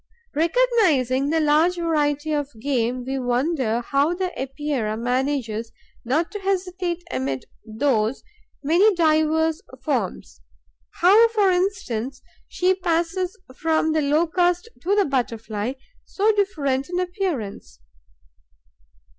[0.33, 5.71] Recognizing the large variety of game, we wonder how the Epeira manages
[6.03, 8.23] not to hesitate amid those
[8.63, 10.41] many diverse forms,
[11.01, 15.73] how, for instance, she passes from the Locust to the Butterfly,
[16.03, 17.79] so different in appearance.